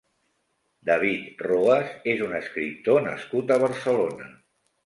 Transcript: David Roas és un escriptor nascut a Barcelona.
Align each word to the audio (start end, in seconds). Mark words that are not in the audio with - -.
David 0.89 1.43
Roas 1.49 1.93
és 2.15 2.25
un 2.29 2.35
escriptor 2.39 3.07
nascut 3.11 3.55
a 3.55 3.59
Barcelona. 3.67 4.33